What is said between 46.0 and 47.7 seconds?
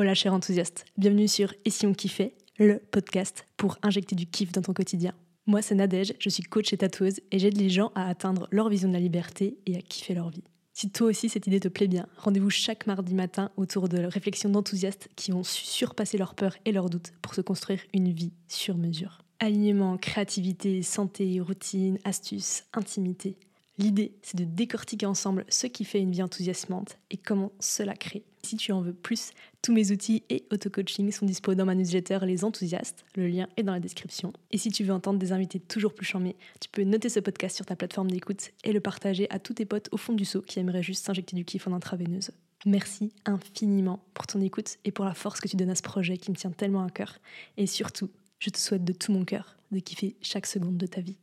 qui me tient tellement à cœur. Et